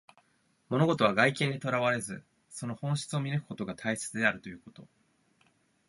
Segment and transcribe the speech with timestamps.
[0.71, 4.87] 物事は外見にとらわれず、その本質を見抜くことが大切であるということ。